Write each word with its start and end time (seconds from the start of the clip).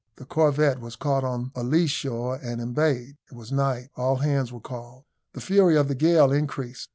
The 0.15 0.25
corvette 0.25 0.79
was 0.79 0.95
caught 0.95 1.23
on 1.23 1.51
a 1.53 1.63
lee 1.63 1.85
shore 1.85 2.39
and 2.41 2.59
embayed. 2.59 3.17
It 3.29 3.35
was 3.35 3.51
night. 3.51 3.89
All 3.95 4.15
hands 4.15 4.51
were 4.51 4.59
called. 4.59 5.03
The 5.33 5.41
fury 5.41 5.77
of 5.77 5.89
the 5.89 5.93
gale 5.93 6.31
increased. 6.31 6.89